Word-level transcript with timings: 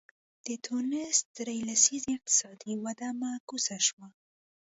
د 0.45 0.47
ټونس 0.65 1.17
درې 1.37 1.55
لسیزې 1.69 2.11
اقتصادي 2.17 2.73
وده 2.83 3.07
معکوسه 3.21 3.77
شوه. 3.87 4.07